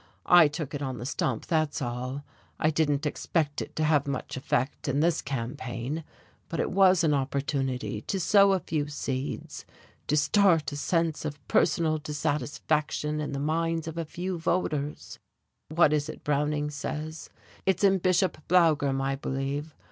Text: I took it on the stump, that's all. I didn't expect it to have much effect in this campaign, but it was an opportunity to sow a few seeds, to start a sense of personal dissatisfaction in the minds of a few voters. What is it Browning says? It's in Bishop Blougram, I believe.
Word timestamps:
I 0.25 0.47
took 0.47 0.73
it 0.73 0.81
on 0.81 0.97
the 0.97 1.05
stump, 1.05 1.45
that's 1.45 1.79
all. 1.79 2.23
I 2.59 2.71
didn't 2.71 3.05
expect 3.05 3.61
it 3.61 3.75
to 3.75 3.83
have 3.83 4.07
much 4.07 4.35
effect 4.35 4.87
in 4.87 4.99
this 4.99 5.21
campaign, 5.21 6.03
but 6.49 6.59
it 6.59 6.71
was 6.71 7.03
an 7.03 7.13
opportunity 7.13 8.01
to 8.01 8.19
sow 8.19 8.53
a 8.53 8.59
few 8.59 8.87
seeds, 8.87 9.63
to 10.07 10.17
start 10.17 10.71
a 10.71 10.75
sense 10.75 11.23
of 11.23 11.47
personal 11.47 11.99
dissatisfaction 11.99 13.19
in 13.21 13.31
the 13.31 13.39
minds 13.39 13.87
of 13.87 13.95
a 13.99 14.03
few 14.03 14.39
voters. 14.39 15.19
What 15.69 15.93
is 15.93 16.09
it 16.09 16.23
Browning 16.23 16.71
says? 16.71 17.29
It's 17.67 17.83
in 17.83 17.99
Bishop 17.99 18.39
Blougram, 18.47 18.99
I 19.03 19.15
believe. 19.17 19.75